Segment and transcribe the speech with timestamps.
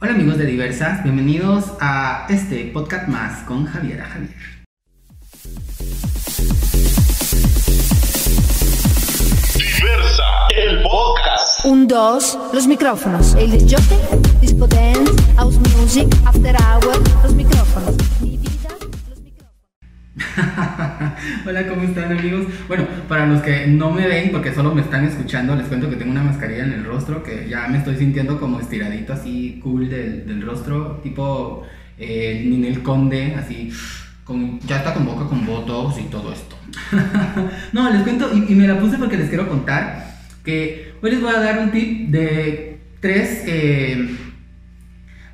[0.00, 4.36] Hola amigos de Diversas, bienvenidos a este podcast más con Javiera Javier.
[9.56, 10.22] Diversa,
[10.56, 11.64] el podcast.
[11.64, 13.34] Un, dos, los micrófonos.
[13.34, 13.98] El de jockey,
[14.40, 17.96] disco dance, house music, after hour, los micrófonos.
[21.46, 22.46] Hola, ¿cómo están amigos?
[22.66, 25.96] Bueno, para los que no me ven porque solo me están escuchando, les cuento que
[25.96, 29.88] tengo una mascarilla en el rostro que ya me estoy sintiendo como estiradito así cool
[29.88, 31.64] del, rostro, tipo
[31.98, 33.70] eh, Ninel Conde, así,
[34.24, 36.56] con, ya está con boca con botox y todo esto.
[37.72, 41.20] no, les cuento y, y me la puse porque les quiero contar que hoy les
[41.20, 43.44] voy a dar un tip de tres...
[43.46, 44.16] eh,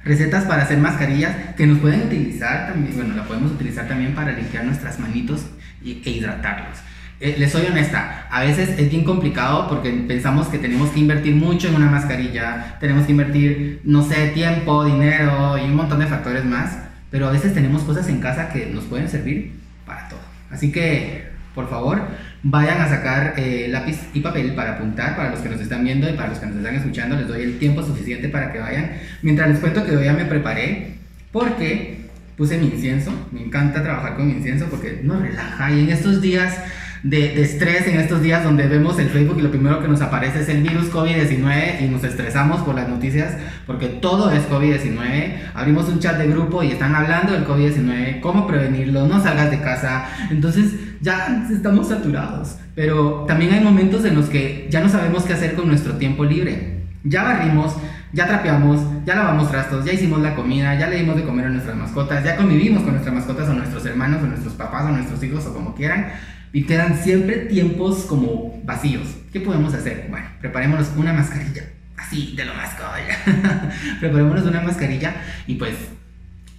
[0.05, 4.33] recetas para hacer mascarillas que nos pueden utilizar también, bueno, la podemos utilizar también para
[4.33, 5.47] limpiar nuestras manitos
[5.83, 6.79] y- e hidratarlos.
[7.21, 11.35] Eh, les soy honesta, a veces es bien complicado porque pensamos que tenemos que invertir
[11.35, 16.07] mucho en una mascarilla, tenemos que invertir, no sé, tiempo, dinero y un montón de
[16.07, 16.77] factores más,
[17.11, 19.53] pero a veces tenemos cosas en casa que nos pueden servir
[19.87, 20.21] para todo.
[20.50, 22.03] Así que, por favor,
[22.45, 26.09] vayan a sacar eh, lápiz y papel para apuntar, para los que nos están viendo
[26.09, 28.92] y para los que nos están escuchando, les doy el tiempo suficiente para que vayan.
[29.23, 30.95] Mientras les cuento que hoy ya me preparé,
[31.33, 32.05] porque
[32.37, 36.20] puse mi incienso, me encanta trabajar con mi incienso porque nos relaja y en estos
[36.20, 36.59] días
[37.05, 40.00] de, de estrés, en estos días donde vemos el Facebook y lo primero que nos
[40.00, 45.34] aparece es el virus COVID-19 y nos estresamos por las noticias porque todo es COVID-19,
[45.55, 49.60] abrimos un chat de grupo y están hablando del COVID-19, cómo prevenirlo, no salgas de
[49.60, 55.25] casa, entonces ya estamos saturados, pero también hay momentos en los que ya no sabemos
[55.25, 56.75] qué hacer con nuestro tiempo libre.
[57.06, 57.77] Ya barrimos,
[58.14, 61.48] ya trapeamos, ya lavamos trastos, ya hicimos la comida, ya le dimos de comer a
[61.50, 65.22] nuestras mascotas, ya convivimos con nuestras mascotas o nuestros hermanos o nuestros papás o nuestros
[65.22, 66.06] hijos o como quieran.
[66.55, 69.08] Y quedan siempre tiempos como vacíos.
[69.33, 70.06] ¿Qué podemos hacer?
[70.08, 71.64] Bueno, preparémonos una mascarilla.
[71.97, 73.34] Así, de lo más cool.
[74.00, 75.16] preparémonos una mascarilla
[75.48, 75.75] y pues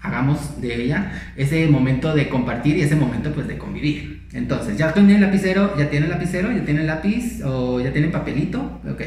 [0.01, 4.27] hagamos de ella ese momento de compartir y ese momento pues de convivir.
[4.33, 8.81] Entonces, ya tienen lapicero, ya tienen lapicero, ya tienen lápiz o ya tienen papelito.
[8.91, 9.01] Ok.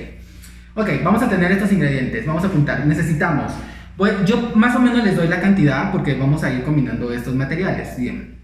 [0.74, 2.86] Ok, vamos a tener estos ingredientes, vamos a apuntar.
[2.86, 3.52] Necesitamos,
[3.98, 7.34] bueno, yo más o menos les doy la cantidad porque vamos a ir combinando estos
[7.34, 7.94] materiales.
[7.98, 8.37] Bien.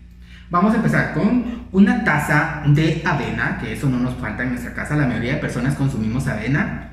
[0.54, 4.72] Vamos a empezar con una taza de avena, que eso no nos falta en nuestra
[4.72, 4.94] casa.
[4.94, 6.90] La mayoría de personas consumimos avena.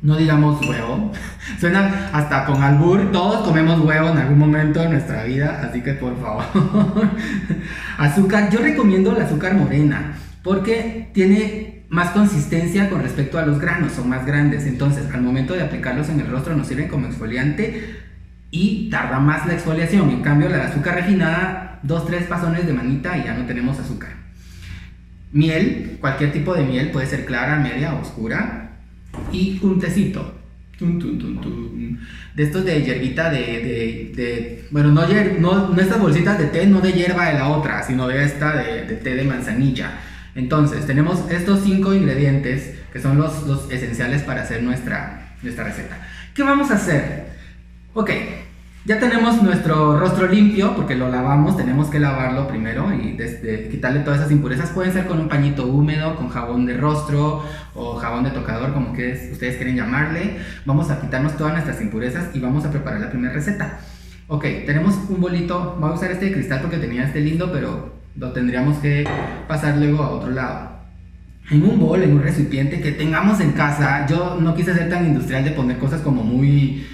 [0.00, 1.12] No digamos huevo.
[1.60, 3.12] Suena hasta con albur.
[3.12, 6.44] Todos comemos huevo en algún momento de nuestra vida, así que por favor.
[7.98, 8.48] azúcar.
[8.48, 14.08] Yo recomiendo el azúcar morena porque tiene más consistencia con respecto a los granos, son
[14.08, 14.64] más grandes.
[14.64, 17.98] Entonces, al momento de aplicarlos en el rostro, nos sirven como exfoliante
[18.50, 20.08] y tarda más la exfoliación.
[20.08, 24.10] En cambio, la azúcar refinada, dos, tres pasones de manita y ya no tenemos azúcar.
[25.32, 28.70] Miel, cualquier tipo de miel, puede ser clara, media oscura.
[29.30, 30.38] Y un tecito.
[32.34, 36.80] De estos de hierbita de, bueno, no, hier- no, no estas bolsitas de té, no
[36.80, 39.92] de hierba de la otra, sino de esta de, de té de manzanilla.
[40.34, 45.98] Entonces, tenemos estos cinco ingredientes que son los, los esenciales para hacer nuestra, nuestra receta.
[46.34, 47.26] ¿Qué vamos a hacer?
[47.94, 48.10] Ok,
[48.84, 54.00] ya tenemos nuestro rostro limpio porque lo lavamos, tenemos que lavarlo primero y desde quitarle
[54.00, 54.70] todas esas impurezas.
[54.70, 57.44] Pueden ser con un pañito húmedo, con jabón de rostro
[57.74, 60.38] o jabón de tocador, como que ustedes quieren llamarle.
[60.66, 63.78] Vamos a quitarnos todas nuestras impurezas y vamos a preparar la primera receta.
[64.26, 67.94] Ok, tenemos un bolito, voy a usar este de cristal porque tenía este lindo, pero
[68.16, 69.06] lo tendríamos que
[69.46, 70.72] pasar luego a otro lado
[71.50, 74.06] en un bol, en un recipiente que tengamos en casa.
[74.06, 76.86] Yo no quise ser tan industrial de poner cosas como muy,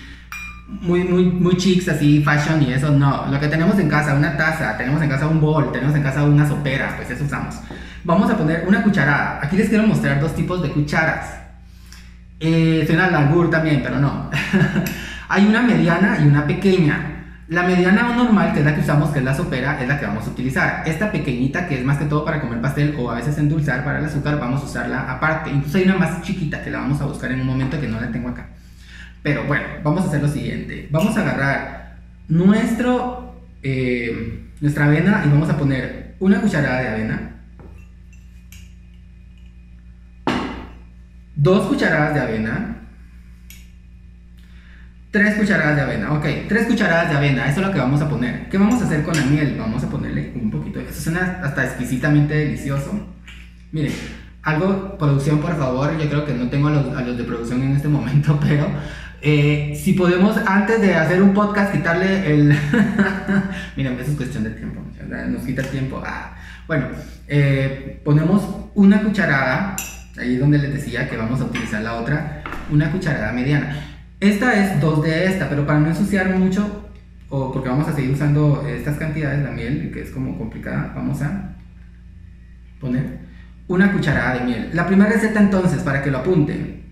[0.69, 2.91] muy, muy, muy chics, así, fashion y eso.
[2.91, 6.03] No, lo que tenemos en casa, una taza, tenemos en casa un bol, tenemos en
[6.03, 7.57] casa unas soperas, pues eso usamos.
[8.05, 9.41] Vamos a poner una cucharada.
[9.43, 11.37] Aquí les quiero mostrar dos tipos de cucharas.
[12.39, 14.31] Eh, suena al también, pero no.
[15.31, 17.15] Hay una mediana y una pequeña.
[17.49, 19.99] La mediana o normal, que es la que usamos, que es la sopera, es la
[19.99, 20.83] que vamos a utilizar.
[20.85, 24.01] Esta pequeñita, que es más que todo para comer pastel o a veces endulzar para
[24.01, 25.51] el azúcar, vamos a usarla aparte.
[25.51, 27.99] Incluso hay una más chiquita que la vamos a buscar en un momento que no
[27.99, 28.49] la tengo acá.
[29.23, 30.89] Pero bueno, vamos a hacer lo siguiente.
[30.91, 31.99] Vamos a agarrar
[32.29, 37.31] nuestro, eh, nuestra avena y vamos a poner una cucharada de avena.
[41.35, 42.75] Dos cucharadas de avena.
[45.11, 48.11] Tres cucharadas de avena, ok, tres cucharadas de avena, eso es lo que vamos a
[48.11, 48.51] poner.
[48.51, 49.57] ¿Qué vamos a hacer con la miel?
[49.59, 53.09] Vamos a ponerle un poquito, eso suena hasta exquisitamente delicioso.
[53.73, 53.93] Miren,
[54.43, 57.63] algo, producción, por favor, yo creo que no tengo a los, a los de producción
[57.63, 58.67] en este momento, pero
[59.21, 62.49] eh, si podemos, antes de hacer un podcast, quitarle el...
[63.77, 64.81] Miren, eso es cuestión de tiempo,
[65.29, 66.03] nos quita el tiempo.
[66.05, 66.37] Ah,
[66.67, 66.87] bueno,
[67.27, 69.75] eh, ponemos una cucharada,
[70.19, 73.77] ahí es donde les decía que vamos a utilizar la otra, una cucharada mediana.
[74.21, 76.91] Esta es 2 de esta, pero para no ensuciar mucho,
[77.29, 81.21] o porque vamos a seguir usando estas cantidades, la miel, que es como complicada, vamos
[81.23, 81.57] a
[82.81, 83.19] poner
[83.67, 84.71] una cucharada de miel.
[84.73, 86.88] La primera receta entonces, para que lo apunten.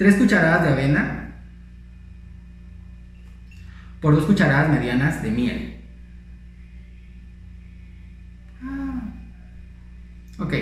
[0.00, 1.28] 3 cucharadas de avena
[4.00, 5.76] por 2 cucharadas medianas de miel.
[8.62, 9.02] Ah.
[10.38, 10.54] Ok,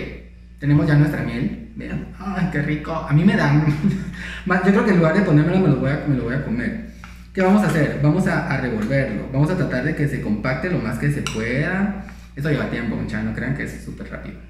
[0.59, 1.71] tenemos ya nuestra miel.
[1.77, 2.93] Vean, ay, qué rico.
[2.93, 3.65] A mí me dan.
[4.45, 6.43] Yo creo que en lugar de ponérmelo, me lo voy a, me lo voy a
[6.43, 6.89] comer.
[7.33, 8.01] ¿Qué vamos a hacer?
[8.03, 9.29] Vamos a, revolverlo.
[9.31, 12.03] Vamos a tratar de que se compacte lo más que se pueda.
[12.35, 13.23] Esto lleva tiempo, muchachos.
[13.23, 14.48] No crean que es súper rápido.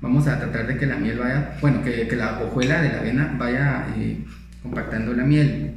[0.00, 3.34] Vamos a tratar de que la miel vaya, bueno, que, la hojuela de la avena
[3.36, 4.24] vaya eh,
[4.62, 5.74] compactando la miel.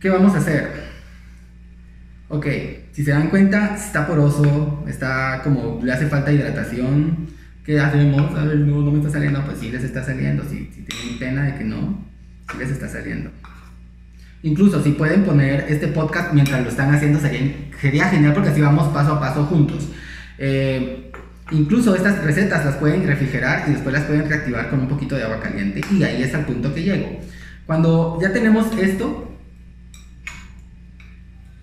[0.00, 0.88] ¿Qué vamos a hacer?
[2.28, 2.46] Ok,
[2.92, 7.28] si se dan cuenta, está poroso, está como, le hace falta hidratación.
[7.64, 8.34] ¿Qué hacemos?
[8.34, 9.44] A ver, no, no me está saliendo.
[9.44, 10.42] Pues sí les está saliendo.
[10.44, 12.06] Si, si tienen pena de que no,
[12.50, 13.30] sí les está saliendo.
[14.42, 18.60] Incluso si pueden poner este podcast mientras lo están haciendo, sería, sería genial porque así
[18.60, 19.90] vamos paso a paso juntos.
[20.38, 21.07] Eh,
[21.50, 25.24] incluso estas recetas las pueden refrigerar y después las pueden reactivar con un poquito de
[25.24, 27.20] agua caliente y ahí es al punto que llego.
[27.66, 29.28] Cuando ya tenemos esto,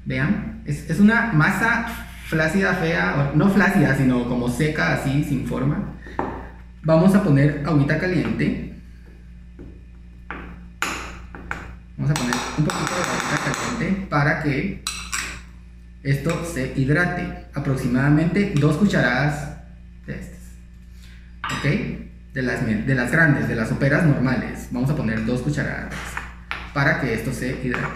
[0.05, 1.87] Vean, es, una masa
[2.27, 5.95] flácida, fea, no flácida, sino como seca, así, sin forma.
[6.83, 8.75] Vamos a poner agüita caliente.
[11.97, 14.83] Vamos a poner un poquito de agüita caliente para que
[16.03, 17.47] esto se hidrate.
[17.55, 19.54] Aproximadamente dos cucharadas.
[21.65, 24.67] De las, de las grandes, de las soperas normales.
[24.71, 25.93] Vamos a poner dos cucharadas
[26.73, 27.87] para que esto se hidrate.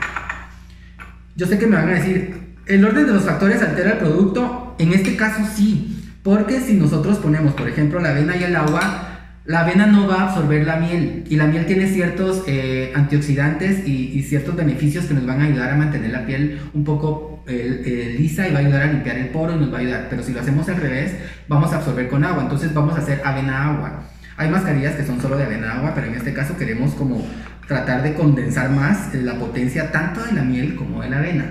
[1.35, 4.75] Yo sé que me van a decir, el orden de los factores altera el producto.
[4.79, 9.09] En este caso sí, porque si nosotros ponemos, por ejemplo, la avena y el agua,
[9.45, 13.87] la avena no va a absorber la miel y la miel tiene ciertos eh, antioxidantes
[13.87, 18.15] y, ciertos beneficios que nos van a ayudar a mantener la piel un poco eh,
[18.17, 20.07] lisa y va a ayudar a limpiar el poro y nos va a ayudar.
[20.09, 21.15] Pero si lo hacemos al revés,
[21.47, 22.43] vamos a absorber con agua.
[22.43, 24.03] Entonces vamos a hacer avena-agua.
[24.37, 27.25] Hay mascarillas que son solo de avena-agua, pero en este caso queremos como
[27.67, 31.45] tratar de condensar más la potencia tanto de la miel como de la avena.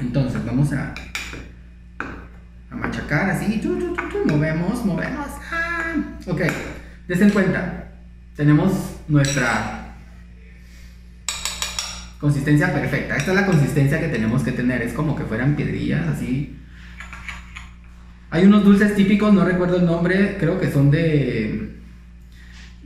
[0.00, 0.94] Entonces vamos a,
[2.70, 3.60] a machacar así,
[4.26, 5.26] movemos, movemos.
[5.52, 5.94] Ah.
[6.26, 6.42] Ok,
[7.08, 7.84] en cuenta,
[8.36, 9.87] tenemos nuestra
[12.18, 13.16] consistencia perfecta.
[13.16, 16.56] Esta es la consistencia que tenemos que tener, es como que fueran piedrillas así.
[18.30, 21.78] Hay unos dulces típicos, no recuerdo el nombre, creo que son de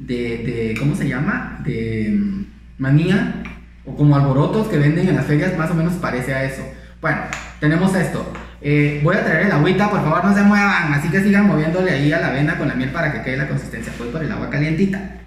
[0.07, 1.61] de, ¿cómo se llama?
[1.65, 2.45] De mm,
[2.79, 3.43] manía
[3.85, 6.63] o como alborotos que venden en las ferias, más o menos parece a eso.
[7.01, 7.19] Bueno,
[7.61, 8.33] tenemos esto.
[8.61, 11.91] Eh, voy a traer el agüita, por favor no se muevan, así que sigan moviéndole
[11.91, 13.93] ahí a la avena con la miel para que quede la consistencia.
[13.99, 15.19] Voy por el agua calientita.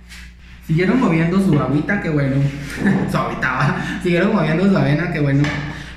[0.67, 2.37] Siguieron moviendo su agüita, qué bueno.
[3.11, 5.43] su agüita, Siguieron moviendo su avena, qué bueno.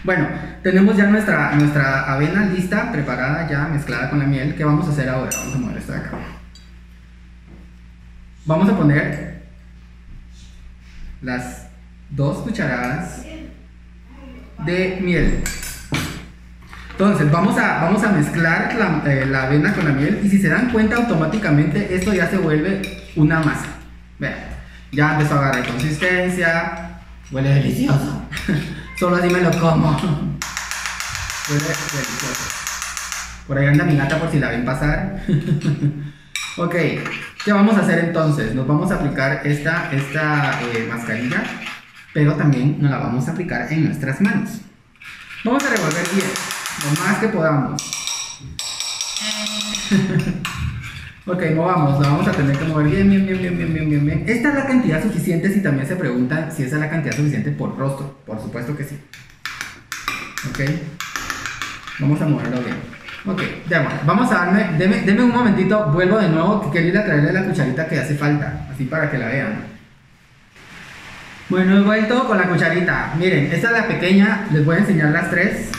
[0.04, 0.28] Bueno,
[0.62, 4.54] tenemos ya nuestra, nuestra avena lista, preparada ya, mezclada con la miel.
[4.54, 5.30] ¿Qué vamos a hacer ahora?
[5.36, 6.10] Vamos a mover esto de acá.
[8.44, 9.42] Vamos a poner
[11.22, 11.68] las
[12.10, 13.24] dos cucharadas
[14.64, 15.42] de miel.
[16.92, 18.70] Entonces vamos a, vamos a mezclar
[19.06, 22.38] eh, la, avena con la miel y si se dan cuenta automáticamente esto ya se
[22.38, 22.82] vuelve
[23.14, 23.66] una masa.
[24.18, 24.34] Vean,
[24.92, 27.00] ya empezó a agarrar consistencia,
[27.30, 28.22] huele delicioso.
[28.98, 29.90] Solo así me lo como.
[31.48, 32.44] Huele delicioso.
[33.46, 35.22] Por ahí anda mi gata por si la ven pasar.
[36.58, 36.74] ok,
[37.44, 38.54] ¿Qué vamos a hacer entonces?
[38.54, 41.42] Nos vamos a aplicar esta, esta eh, mascarilla,
[42.12, 44.50] pero también nos la vamos a aplicar en nuestras manos.
[45.44, 46.28] Vamos a revolver bien,
[46.84, 47.82] lo más que podamos.
[51.28, 54.06] Ok, movamos, la vamos a tener que mover bien, bien, bien, bien, bien, bien, bien,
[54.06, 54.24] bien.
[54.26, 57.50] Esta es la cantidad suficiente si también se preguntan si esa es la cantidad suficiente
[57.50, 58.18] por rostro.
[58.24, 58.98] Por supuesto que sí.
[60.48, 60.60] Ok,
[61.98, 62.76] vamos a moverlo bien.
[63.26, 67.04] Ok, ya bueno, vamos a darme, deme, un momentito, vuelvo de nuevo, quiero ir a
[67.04, 69.78] traerle la cucharita que hace falta, así para que la vean.
[71.50, 73.14] Bueno, he vuelto con la cucharita.
[73.18, 75.70] Miren, esta es la pequeña, les voy a enseñar las tres.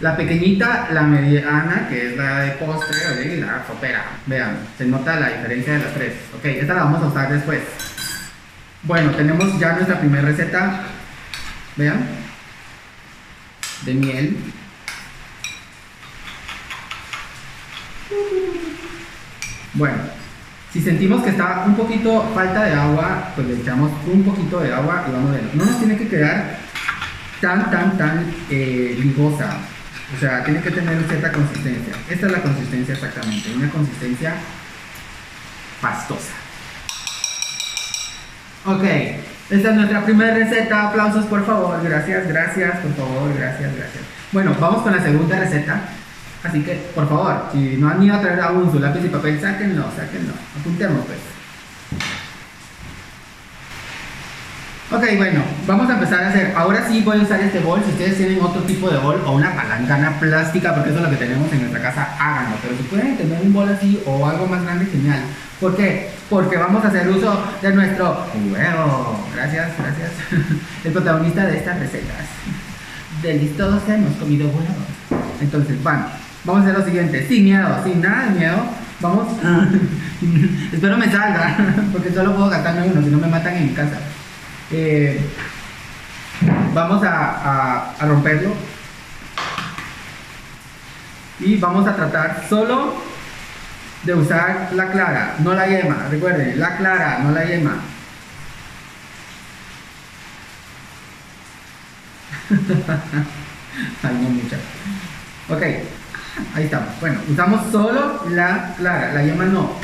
[0.00, 4.04] La pequeñita, la mediana, que es la de postre, y la sopera.
[4.26, 6.12] Vean, se nota la diferencia de las tres.
[6.36, 7.60] Ok, esta la vamos a usar después.
[8.82, 10.82] Bueno, tenemos ya nuestra primera receta.
[11.76, 12.06] Vean.
[13.86, 14.36] De miel.
[19.72, 19.96] Bueno,
[20.72, 24.74] si sentimos que está un poquito falta de agua, pues le echamos un poquito de
[24.74, 25.44] agua y vamos a ver.
[25.54, 26.58] No nos tiene que quedar
[27.40, 29.56] tan, tan, tan eh, ligosa.
[30.14, 31.94] O sea, tiene que tener cierta consistencia.
[32.08, 34.34] Esta es la consistencia exactamente, una consistencia
[35.80, 36.32] pastosa.
[38.66, 38.84] Ok,
[39.50, 40.88] esta es nuestra primera receta.
[40.88, 41.82] Aplausos, por favor.
[41.82, 44.04] Gracias, gracias, por favor, gracias, gracias.
[44.32, 45.82] Bueno, vamos con la segunda receta.
[46.44, 49.40] Así que, por favor, si no han ido a traer aún su lápiz y papel,
[49.40, 50.34] sáquenlo, sáquenlo.
[50.60, 51.35] Apuntemos, pues.
[54.88, 56.52] Ok, bueno, vamos a empezar a hacer.
[56.54, 57.82] Ahora sí voy a usar este bol.
[57.84, 61.10] Si ustedes tienen otro tipo de bol o una palangana plástica, porque eso es lo
[61.10, 62.56] que tenemos en nuestra casa, háganlo.
[62.62, 65.22] Pero si pueden tener un bol así o algo más grande, genial.
[65.60, 66.10] ¿Por qué?
[66.30, 69.26] Porque vamos a hacer uso de nuestro huevo.
[69.34, 70.10] Gracias, gracias.
[70.84, 72.26] El protagonista de estas recetas.
[73.22, 75.30] Del todos hemos comido huevos.
[75.40, 76.06] Entonces, van.
[76.44, 77.26] Vamos a hacer lo siguiente.
[77.26, 78.56] Sin miedo, sin nada de miedo.
[79.00, 79.26] Vamos.
[80.72, 81.56] Espero me salga,
[81.92, 83.98] porque solo puedo gastarme uno, si no me matan en mi casa.
[84.72, 85.20] Eh,
[86.74, 88.52] vamos a, romperlo
[91.38, 92.94] y vamos a tratar solo
[94.02, 96.08] de usar la clara, no la yema.
[96.10, 97.76] Recuerden, la clara, no la yema.
[104.02, 104.56] Ay, no mucha.
[105.48, 105.62] Ok,
[106.54, 106.88] ahí estamos.
[107.00, 109.78] Bueno, usamos solo la clara, la yema no.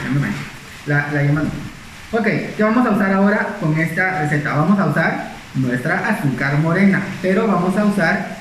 [0.86, 1.71] La, la yema no.
[2.14, 4.54] Ok, ¿qué vamos a usar ahora con esta receta?
[4.54, 8.36] Vamos a usar nuestra azúcar morena, pero vamos a usar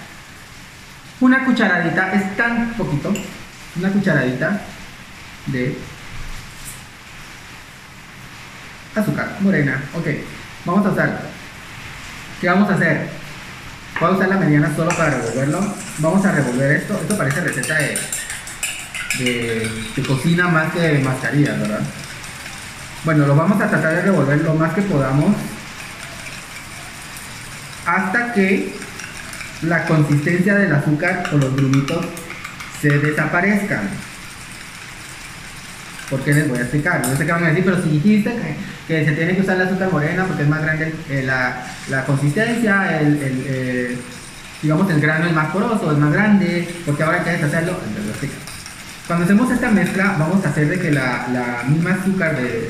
[1.22, 3.14] una cucharadita, es tan poquito,
[3.78, 4.60] una cucharadita
[5.46, 5.78] de
[8.94, 9.82] azúcar morena.
[9.94, 10.08] Ok,
[10.66, 11.22] vamos a usar.
[12.42, 13.08] ¿Qué vamos a hacer?
[14.02, 15.76] Voy a usar la mediana solo para revolverlo.
[16.00, 17.00] Vamos a revolver esto.
[17.00, 17.98] Esto parece receta de,
[19.96, 21.80] de, cocina más que de mascarilla, ¿verdad?
[23.04, 25.36] Bueno, lo vamos a tratar de revolver lo más que podamos
[27.86, 28.76] hasta que
[29.64, 32.06] la consistencia del azúcar o los grumitos
[32.80, 33.90] se desaparezcan.
[36.12, 37.02] ¿Por qué les voy a explicar?
[37.08, 38.36] No sé qué van a decir, pero si dijiste
[38.88, 42.06] que, se tiene que usar el azúcar morena porque es más grande eh, la, la
[42.06, 43.98] consistencia, el, el, eh,
[44.62, 48.06] digamos el grano es más poroso, es más grande, porque ahora hay que deshacerlo, entonces
[48.06, 48.51] lo explico.
[49.08, 52.70] Cuando hacemos esta mezcla, vamos a hacer de que la, la misma azúcar de,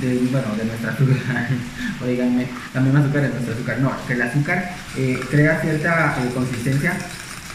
[0.00, 1.48] de, bueno, de nuestra azúcar,
[2.04, 6.30] oíganme, la misma azúcar de nuestro azúcar, no, que el azúcar eh, crea cierta eh,
[6.34, 6.96] consistencia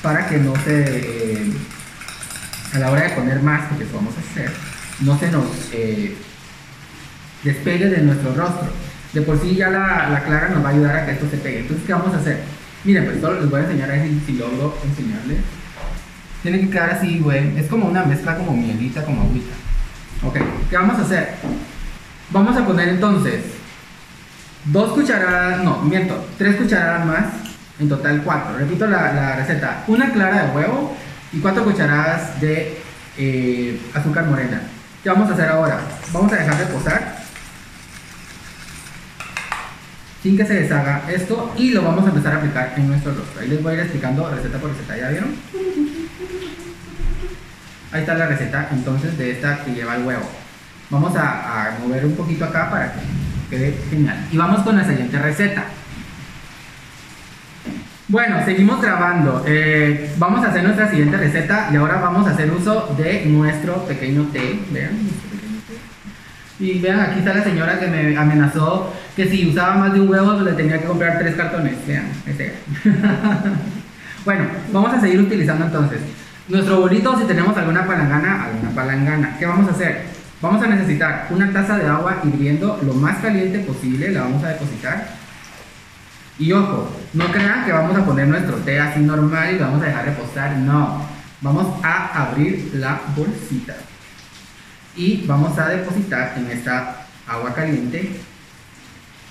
[0.01, 1.51] para que no se, eh,
[2.74, 4.51] a la hora de poner más, porque eso vamos a hacer,
[5.01, 5.45] no se nos
[7.43, 8.69] despegue de nuestro rostro.
[9.13, 11.38] De por sí ya la, la clara nos va a ayudar a que esto se
[11.38, 11.62] pegue.
[11.62, 12.41] Entonces, ¿qué vamos a hacer?
[12.83, 15.39] Miren, pues solo les voy a enseñar a si logro enseñarles.
[16.41, 17.58] Tiene que quedar así, güey.
[17.58, 19.53] Es como una mezcla como mielita, como agüita.
[20.24, 20.38] Ok,
[20.69, 21.36] ¿qué vamos a hacer?
[22.31, 23.43] Vamos a poner entonces
[24.65, 27.25] dos cucharadas, no, miento, tres cucharadas más,
[27.79, 28.58] en total cuatro.
[28.58, 30.96] Repito la, receta: una clara de huevo
[31.31, 32.77] y cuatro cucharadas de
[33.17, 34.62] eh, azúcar morena.
[35.03, 35.79] ¿Qué vamos a hacer ahora?
[36.12, 37.19] Vamos a dejar reposar
[40.22, 43.41] sin que se deshaga esto y lo vamos a empezar a aplicar en nuestro rostro.
[43.41, 45.36] Ahí les voy a ir explicando receta por receta, ¿ya vieron?
[47.91, 50.29] Ahí está la receta entonces de esta que lleva el huevo.
[50.89, 53.00] Vamos a, mover un poquito acá para que
[53.50, 54.27] quede genial.
[54.31, 55.65] Y vamos con la siguiente receta.
[58.08, 59.43] Bueno, seguimos grabando.
[59.48, 63.86] Eh, vamos a hacer nuestra siguiente receta y ahora vamos a hacer uso de nuestro
[63.86, 64.60] pequeño té.
[64.72, 64.98] Vean.
[66.60, 70.10] Y vean, aquí está la señora que me amenazó que si usaba más de un
[70.10, 71.75] huevo le tenía que comprar tres cartones.
[71.88, 72.53] Vean, ese.
[74.25, 76.00] bueno, vamos a seguir utilizando entonces.
[76.50, 79.38] Nuestro bolito, si tenemos alguna palangana, alguna palangana.
[79.38, 80.06] ¿Qué vamos a hacer?
[80.41, 84.50] Vamos a necesitar una taza de agua hirviendo lo más caliente posible, la vamos a
[84.50, 85.10] depositar.
[86.39, 89.84] Y ojo, no crean que vamos a poner nuestro té así normal y lo vamos
[89.84, 91.06] a dejar reposar, no.
[91.41, 93.75] Vamos a abrir la bolsita
[94.96, 98.10] y vamos a depositar en esta agua caliente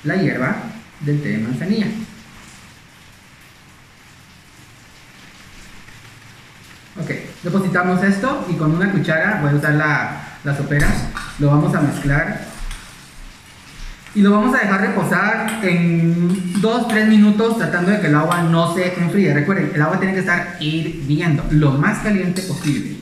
[0.05, 0.55] la hierba
[1.01, 1.87] del té de manzanilla.
[7.01, 7.11] Ok,
[7.45, 10.89] depositamos esto y con una cuchara, voy a usar la, la sopera,
[11.39, 12.41] lo vamos a mezclar
[14.15, 18.75] y lo vamos a dejar reposar en 2-3 minutos tratando de que el agua no
[18.75, 19.33] se enfríe.
[19.33, 22.97] Recuerden, el agua tiene que estar hirviendo lo más caliente posible.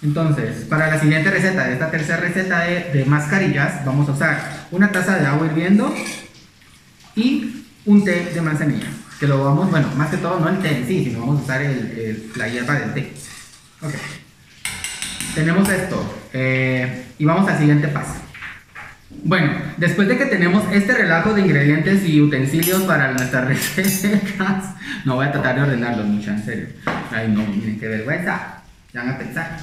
[0.00, 5.16] Entonces, para la siguiente receta, esta tercera receta de mascarillas, vamos a usar una taza
[5.16, 5.92] de agua hirviendo
[7.16, 8.86] y un té de manzanilla.
[9.20, 11.44] Que lo vamos, bueno, más que todo no el té en sí, sino vamos a
[11.44, 13.12] usar el, el- la hierba del té.
[13.82, 13.94] Ok.
[15.34, 16.14] Tenemos esto.
[16.32, 18.14] eh, y vamos al siguiente paso.
[19.24, 25.16] Bueno, después de que tenemos este relajo de ingredientes y utensilios para nuestras recetas, no
[25.16, 26.66] voy a tratar de ordenarlos mucho, en serio.
[27.10, 28.58] Ay, no, miren qué vergüenza.
[28.92, 29.58] Ya van a pensar.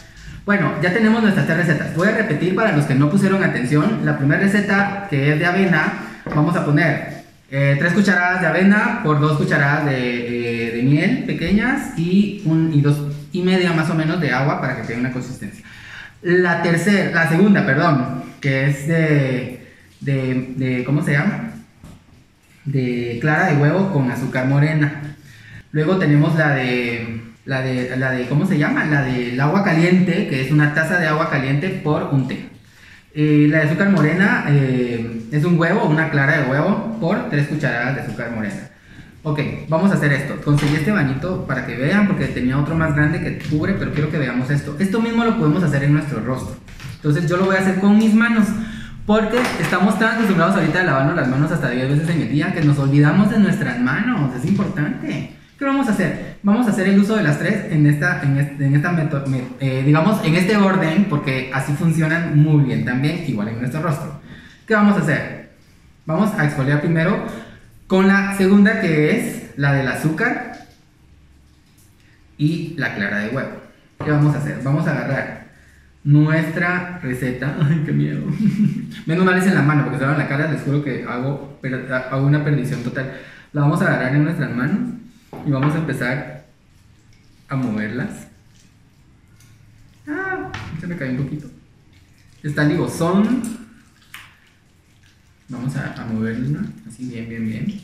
[0.46, 1.96] Bueno, ya tenemos nuestras tres recetas.
[1.96, 4.02] Voy a repetir para los que no pusieron atención.
[4.04, 5.94] La primera receta, que es de avena,
[6.36, 7.15] vamos a poner
[7.52, 12.82] eh, tres cucharadas de avena por dos cucharadas de, de miel pequeñas y, un, y
[12.82, 12.98] dos
[13.32, 15.66] y media más o menos de agua para que tenga una consistencia.
[16.22, 19.68] La tercera, la segunda, perdón, que es de,
[20.02, 21.52] de, de, ¿cómo se llama?
[22.64, 25.16] De clara de huevo con azúcar morena.
[25.72, 28.86] Luego tenemos la de, la de, la de, ¿cómo se llama?
[28.86, 32.50] La del agua caliente, que es una taza de agua caliente por un té.
[33.18, 37.48] Eh, la de azúcar morena eh, es un huevo, una clara de huevo por tres
[37.48, 38.70] cucharadas de azúcar morena.
[39.24, 40.36] Ok, vamos a hacer esto.
[40.44, 44.12] Conseguí este bañito para que vean, porque tenía otro más grande que cubre, pero quiero
[44.12, 44.76] que veamos esto.
[44.80, 46.58] Esto mismo lo podemos hacer en nuestro rostro.
[46.98, 48.48] Entonces yo lo voy a hacer con mis manos,
[49.06, 52.54] porque estamos tan acostumbrados ahorita a lavarnos las manos hasta 10 veces en el día
[52.54, 54.36] que nos olvidamos de nuestras manos.
[54.36, 55.32] Es importante.
[55.58, 56.36] ¿Qué vamos a hacer?
[56.44, 59.24] Vamos a hacer el uso de las tres en esta, en este, en esta meto-
[59.28, 63.82] me- eh, digamos, en este orden, porque así funcionan muy bien también, igual en nuestro
[63.82, 64.20] rostro.
[64.68, 65.52] ¿Qué vamos a hacer?
[66.06, 67.26] Vamos a exfoliar primero
[67.88, 70.54] con la segunda que es la del azúcar
[72.38, 73.62] y la clara de huevo.
[74.04, 74.60] ¿Qué vamos a hacer?
[74.64, 75.46] Vamos a agarrar
[76.04, 77.56] nuestra receta.
[77.62, 78.24] Ay, qué miedo.
[79.06, 81.60] Menos mal es en la mano, porque se en la cara, les juro que hago,
[82.12, 83.14] hago una perdición total.
[83.54, 84.80] La vamos a agarrar en nuestras manos
[85.46, 86.46] y vamos a empezar
[87.48, 88.28] a moverlas.
[90.08, 91.48] Ah, se me cayó un poquito.
[92.44, 93.42] Está ligosón.
[95.50, 97.82] Vamos a, a moverla así bien, bien, bien.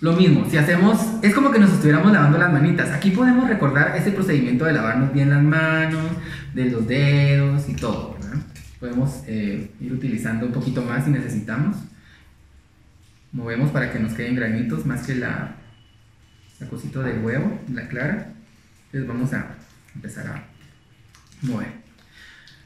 [0.00, 2.90] Lo mismo, si hacemos, es como que nos estuviéramos lavando las manitas.
[2.90, 6.04] Aquí podemos recordar ese procedimiento de lavarnos bien las manos,
[6.54, 8.16] de los dedos y todo.
[8.78, 11.76] Podemos eh, ir utilizando un poquito más si necesitamos.
[13.32, 15.56] Movemos para que nos queden granitos más que la,
[16.60, 18.32] la cosita del huevo, la clara.
[18.86, 19.56] Entonces vamos a
[19.94, 20.44] empezar a
[21.42, 21.86] mover.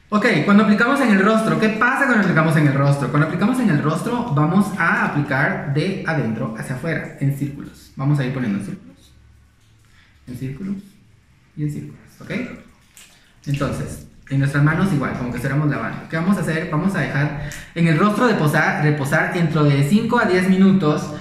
[0.09, 3.09] Ok, cuando aplicamos en el rostro, ¿qué pasa cuando aplicamos en el rostro?
[3.09, 7.93] Cuando aplicamos en el rostro, vamos a aplicar de adentro hacia afuera, en círculos.
[7.95, 9.13] Vamos a ir poniendo en círculos.
[10.27, 10.75] En círculos
[11.55, 12.31] y en círculos, ¿ok?
[13.45, 16.09] Entonces, en nuestras manos igual, como que estuviéramos lavando.
[16.09, 16.69] ¿Qué vamos a hacer?
[16.69, 21.13] Vamos a dejar en el rostro de posar, reposar dentro de 5 a 10 minutos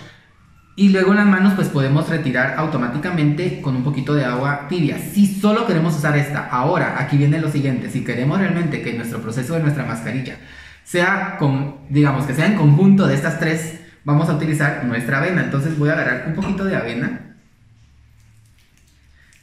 [0.80, 4.98] y luego las manos pues podemos retirar automáticamente con un poquito de agua tibia.
[4.98, 9.20] Si solo queremos usar esta, ahora aquí viene lo siguiente, si queremos realmente que nuestro
[9.20, 10.38] proceso de nuestra mascarilla
[10.82, 15.44] sea con, digamos que sea en conjunto de estas tres, vamos a utilizar nuestra avena.
[15.44, 17.36] Entonces voy a agarrar un poquito de avena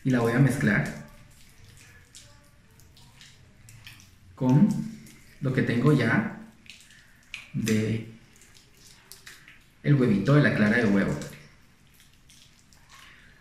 [0.03, 0.85] y la voy a mezclar
[4.33, 4.69] con
[5.41, 6.39] lo que tengo ya
[7.53, 8.16] de
[9.87, 11.13] el huevito de la clara de huevo.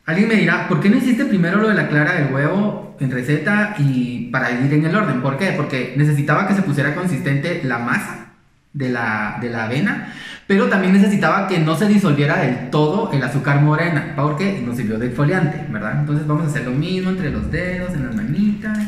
[0.06, 3.10] Alguien me dirá, ¿por qué no hiciste primero lo de la clara del huevo en
[3.10, 5.20] receta y para ir en el orden?
[5.20, 5.52] ¿Por qué?
[5.56, 8.28] Porque necesitaba que se pusiera consistente la masa
[8.72, 10.14] de la, de la avena,
[10.46, 15.00] pero también necesitaba que no se disolviera del todo el azúcar morena, porque nos sirvió
[15.00, 15.98] de exfoliante, ¿verdad?
[15.98, 18.78] Entonces vamos a hacer lo mismo entre los dedos, en las manitas.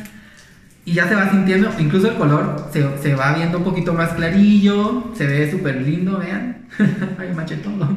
[0.89, 4.15] Y ya se va sintiendo, incluso el color se, se va viendo un poquito más
[4.15, 6.67] clarillo, se ve súper lindo, vean.
[7.19, 7.95] Ay, maché todo.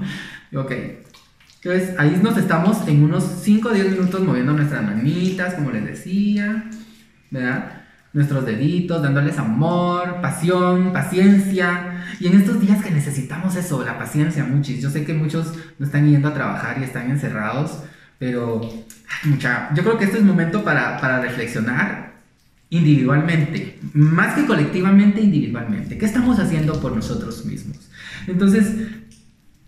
[0.53, 0.73] Ok.
[1.63, 5.85] Entonces ahí nos estamos en unos 5 o 10 minutos moviendo nuestras manitas, como les
[5.85, 6.65] decía,
[7.29, 7.83] ¿verdad?
[8.11, 12.03] Nuestros deditos, dándoles amor, pasión, paciencia.
[12.19, 14.81] Y en estos días que necesitamos eso, la paciencia, muchis.
[14.81, 17.83] Yo sé que muchos no están yendo a trabajar y están encerrados,
[18.19, 22.10] pero ay, mucha, yo creo que este es momento para, para reflexionar
[22.71, 25.97] individualmente, más que colectivamente, individualmente.
[25.97, 27.77] ¿Qué estamos haciendo por nosotros mismos?
[28.27, 28.65] Entonces,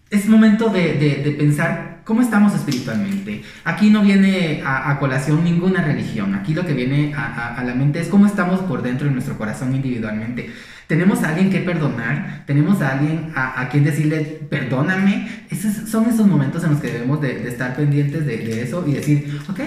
[0.10, 3.44] es momento de, de- de pensar cómo estamos espiritualmente.
[3.66, 7.64] Aquí no viene a, a colación ninguna religión, aquí lo que viene a, a- a
[7.64, 10.50] la mente es cómo estamos por dentro de nuestro corazón individualmente.
[10.88, 15.46] Tenemos a alguien que perdonar, tenemos a alguien a, a quien decirle, perdóname.
[15.50, 18.84] Esos son esos momentos en los que debemos de, de estar pendientes de, de eso
[18.88, 19.60] y decir, ok,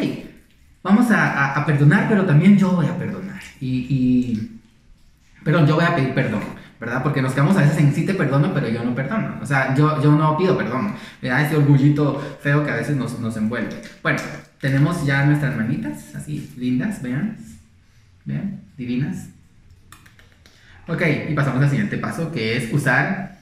[0.86, 3.40] vamos a, perdonar, pero también yo voy a perdonar.
[3.60, 4.60] Y, y-
[5.44, 6.42] perdón, yo voy a pedir perdón,
[6.80, 7.02] ¿verdad?
[7.02, 9.38] Porque nos quedamos a veces en sí te perdono, pero yo no perdono.
[9.42, 10.94] O sea, yo, yo no pido perdón.
[11.20, 11.42] ¿verdad?
[11.46, 13.82] Ese orgullito feo que a veces nos, nos envuelve.
[14.02, 14.20] Bueno,
[14.60, 17.36] tenemos ya nuestras manitas, así, lindas, vean.
[18.24, 19.28] Vean, divinas.
[20.88, 23.38] Ok, y pasamos al siguiente paso, que es usar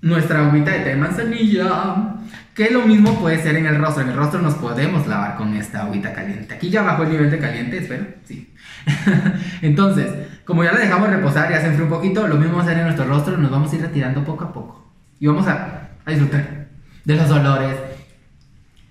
[0.00, 2.16] nuestra agüita de té de manzanilla.
[2.54, 4.02] Que lo mismo puede ser en el rostro.
[4.02, 6.54] En el rostro nos podemos lavar con esta agüita caliente.
[6.54, 8.04] Aquí ya bajó el nivel de caliente, espero.
[8.24, 8.52] Sí.
[9.62, 10.10] Entonces,
[10.44, 12.76] como ya la dejamos reposar, ya se enfrió un poquito, lo mismo va a hacer
[12.78, 13.38] en nuestro rostro.
[13.38, 14.92] Nos vamos a ir retirando poco a poco.
[15.18, 16.66] Y vamos a, a disfrutar
[17.04, 17.76] de los olores,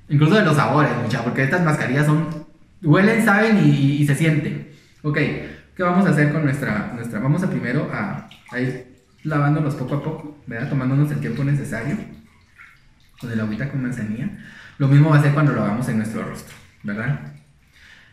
[0.10, 2.28] incluso de los sabores, mucha, porque estas mascarillas son
[2.82, 4.70] huelen, saben y, y- y se sienten.
[5.04, 7.20] Ok, ¿qué vamos a hacer con nuestra, nuestra?
[7.20, 10.70] Vamos a primero a, a ir lavándolos poco a poco, ¿verdad?
[10.70, 11.98] Tomándonos el tiempo necesario
[13.22, 14.30] con el agüita con manzanilla.
[14.80, 17.34] Lo mismo va a ser cuando lo hagamos en nuestro rostro, ¿verdad?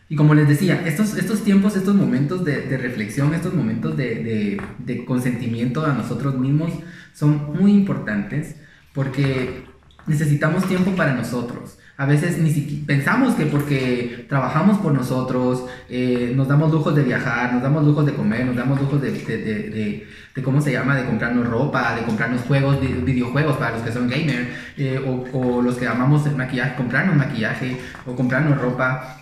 [0.07, 5.05] Y como les decía, estos, estos tiempos, estos momentos de, reflexión, estos momentos de- de
[5.05, 6.73] consentimiento a nosotros mismos
[7.13, 8.55] son muy importantes
[8.93, 9.63] porque
[10.07, 11.78] necesitamos tiempo para nosotros.
[11.99, 17.03] A veces ni siquiera pensamos que porque trabajamos por nosotros, eh, nos damos lujos de
[17.03, 19.37] viajar, nos damos lujos de comer, nos damos lujos de, de,
[19.69, 20.07] de-
[20.41, 24.07] cómo se llama, de comprarnos ropa, de comprarnos juegos, vi- videojuegos para los que son
[24.07, 29.17] gamer, eh, o, o los que amamos el maquillaje, comprarnos maquillaje, o comprarnos ropa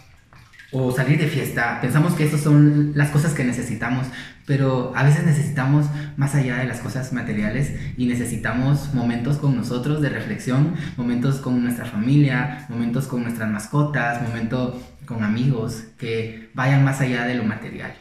[0.71, 1.79] o salir de fiesta.
[1.81, 4.07] Pensamos que esas son las cosas que necesitamos,
[4.45, 5.85] pero a veces necesitamos
[6.17, 11.63] más allá de las cosas materiales y necesitamos momentos con nosotros de reflexión, momentos con
[11.63, 14.75] nuestra familia, momentos con nuestras mascotas, momentos
[15.05, 17.93] con amigos que vayan más allá de lo material.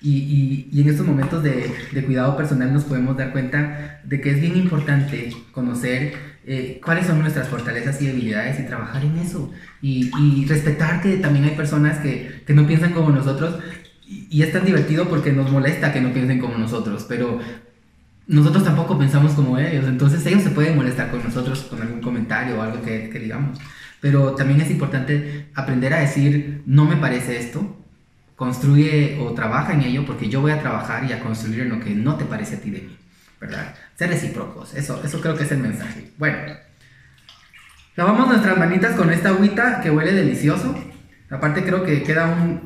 [0.00, 4.20] Y, y- y en estos momentos de, de cuidado personal nos podemos dar cuenta de
[4.20, 9.16] que es bien importante conocer eh, cuáles son nuestras fortalezas y debilidades y trabajar en
[9.18, 9.50] eso.
[9.82, 13.58] Y, y respetar que también hay personas que, que no piensan como nosotros.
[14.06, 17.40] Y, y es tan divertido porque nos molesta que no piensen como nosotros, pero
[18.26, 19.86] nosotros tampoco pensamos como ellos.
[19.86, 23.58] Entonces ellos se pueden molestar con nosotros con algún comentario o algo que, que digamos.
[24.00, 27.76] Pero también es importante aprender a decir, no me parece esto,
[28.36, 31.80] construye o trabaja en ello porque yo voy a trabajar y a construir en lo
[31.80, 32.96] que no te parece a ti de mí,
[33.40, 33.74] ¿verdad?
[33.96, 36.10] Ser recíprocos, eso, eso creo que es el mensaje.
[36.18, 36.38] Bueno,
[37.96, 40.74] lavamos nuestras manitas con esta agüita que huele delicioso.
[41.30, 42.62] Aparte creo que queda un,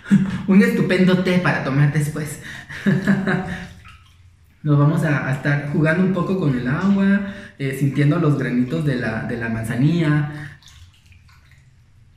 [0.46, 2.40] un estupendo té para tomar después.
[4.62, 8.96] Nos vamos a, estar jugando un poco con el agua, eh, sintiendo los granitos de
[8.96, 10.58] la, de la manzanilla.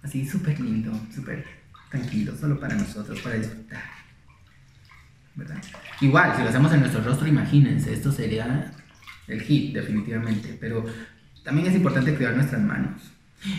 [0.01, 1.45] Así súper lindo, súper
[1.91, 3.98] tranquilo, solo para nosotros, para disfrutar.
[5.39, 5.57] ¿Verdad?
[6.01, 8.71] Igual, si lo hacemos en nuestro rostro, imagínense, esto sería
[9.27, 10.57] el hit, definitivamente.
[10.59, 10.85] Pero
[11.43, 13.01] también es importante cuidar nuestras manos.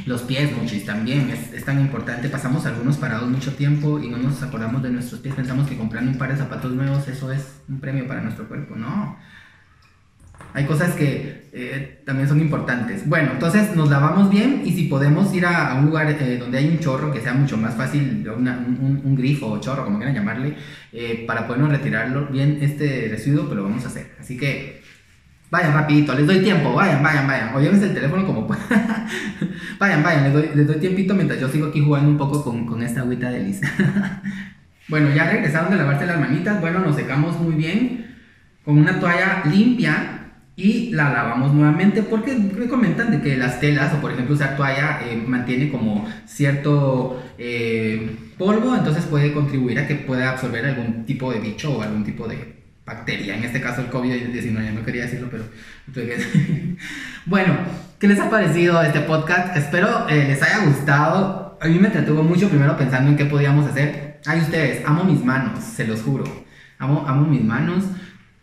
[0.05, 2.29] Los pies, muchis, también es, es tan importante.
[2.29, 5.35] Pasamos algunos parados mucho tiempo y no nos acordamos de nuestros pies.
[5.35, 8.77] Pensamos que comprando un par de zapatos nuevos, eso es un premio para nuestro cuerpo.
[8.77, 9.19] No.
[10.53, 13.09] Hay cosas que eh, también son importantes.
[13.09, 16.69] Bueno, entonces nos lavamos bien y si podemos ir a, un lugar eh, donde hay
[16.69, 20.55] un chorro que sea mucho más fácil, un, grifo o chorro, como quieran llamarle,
[20.93, 24.13] eh, para podernos retirarlo bien este residuo, pues lo vamos a hacer.
[24.21, 24.81] Así que
[25.51, 27.55] vayan rapidito, les doy tiempo, vayan, vayan, vayan.
[27.55, 28.65] O el teléfono como puedan.
[29.79, 32.65] vayan, vayan, les doy, les doy tiempito mientras yo sigo aquí jugando un poco con,
[32.67, 33.61] con esta agüita de Liz.
[34.89, 36.61] bueno, ya regresaron de lavarse las manitas.
[36.61, 38.07] Bueno, nos secamos muy bien
[38.65, 40.20] con una toalla limpia
[40.61, 44.59] y la lavamos nuevamente porque me comentan de que las telas o por ejemplo usar
[44.59, 51.07] toalla eh, mantiene como cierto eh, polvo entonces puede contribuir a que pueda absorber algún
[51.07, 53.39] tipo de bicho o algún tipo de bacteria.
[53.39, 55.45] En este caso el COVID-19 no quería decirlo pero
[57.25, 57.55] bueno
[57.99, 59.57] ¿qué les ha parecido este podcast?
[59.57, 61.59] espero eh, les haya gustado.
[61.63, 64.21] A mí me entretuvo mucho primero pensando en qué podíamos hacer.
[64.27, 66.25] Ay ustedes amo mis manos se los juro.
[66.79, 67.85] Amo, amo mis manos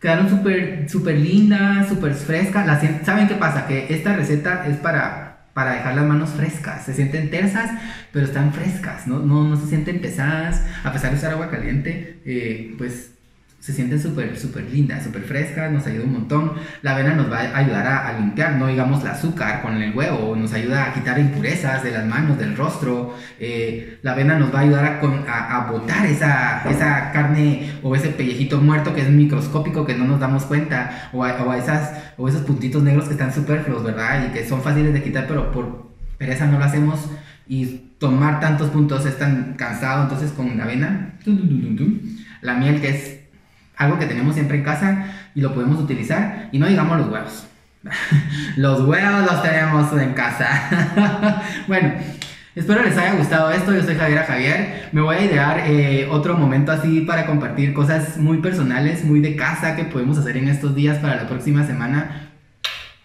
[0.00, 2.66] Quedaron súper súper lindas, súper frescas.
[2.66, 3.66] Las ¿Saben qué pasa?
[3.66, 6.84] Que esta receta es para, para dejar las manos frescas.
[6.84, 7.70] Se sienten tersas,
[8.12, 9.06] pero están frescas.
[9.06, 10.62] No, no, no se sienten pesadas.
[10.84, 13.17] A pesar de usar agua caliente, eh, pues
[13.60, 15.70] se sienten súper súper lindas, súper frescas.
[15.72, 16.52] Nos ayuda un montón.
[16.82, 19.94] La avena nos va a ayudar a, a limpiar, no digamos el azúcar con el
[19.94, 20.36] huevo.
[20.36, 23.14] Nos ayuda a quitar impurezas de las manos, del rostro.
[23.40, 27.72] Eh, la avena nos va a ayudar a, con- a, a botar esa, esa carne
[27.82, 31.92] o ese pellejito muerto que es microscópico que no nos damos cuenta, o o esas,
[32.16, 34.26] o esos puntitos negros que están superfluos, ¿verdad?
[34.28, 37.08] Y que son fáciles de quitar, pero por pereza no lo hacemos.
[37.48, 41.14] Y tomar tantos puntos es tan cansado, entonces con la avena,
[42.42, 43.17] la miel que es
[43.78, 47.46] algo que tenemos siempre en casa y lo podemos utilizar, y no digamos los huevos.
[48.56, 51.42] los huevos los tenemos en casa.
[51.68, 51.92] bueno,
[52.58, 53.72] Espero les haya gustado esto.
[53.72, 54.88] Yo soy Javier Javier.
[54.90, 59.36] Me voy a idear eh, otro momento así para compartir cosas muy personales, muy de
[59.36, 62.30] casa que podemos hacer en estos días para la próxima semana.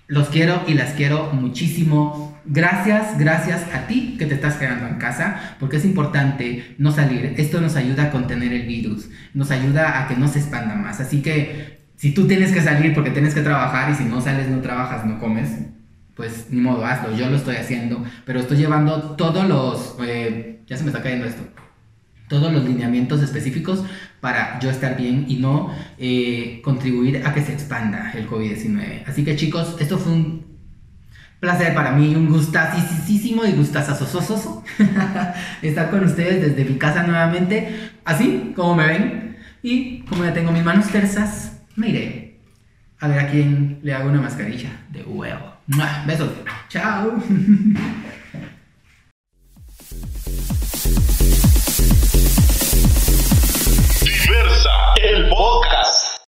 [0.07, 2.32] Los quiero y las quiero muchísimo.
[2.45, 7.35] Gracias, gracias a ti que te estás quedando en casa, porque es importante no salir.
[7.37, 10.99] Esto nos ayuda a contener el virus, nos ayuda a que no se expanda más.
[10.99, 14.49] Así que si tú tienes que salir porque tienes que trabajar y si no sales,
[14.49, 15.49] no trabajas, no comes,
[16.15, 17.15] pues ni modo, hazlo.
[17.15, 19.95] Yo lo estoy haciendo, pero estoy llevando todos los...
[20.05, 21.43] eh, ya se me está cayendo esto.
[22.27, 23.85] Todos los lineamientos específicos
[24.19, 29.03] para yo estar bien y no eh, contribuir a que se expanda el COVID-19.
[29.07, 30.42] Así que chicos, esto fue un
[31.43, 34.63] placer para mí, un gustazísimo y gustazazososo
[35.61, 39.37] estar con ustedes desde mi casa nuevamente, así como me ven.
[39.61, 42.39] Y como ya tengo mis manos tersas, me iré
[43.01, 45.53] a ver a quién le hago una mascarilla de huevo.
[46.07, 46.31] Besos.
[46.69, 47.11] Chao.
[54.01, 54.71] Diversa,
[55.03, 56.02] el podcast.